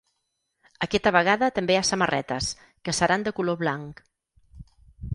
[0.85, 2.49] Aquesta vegada també hi ha samarretes,
[2.89, 4.07] que seran de color blanc.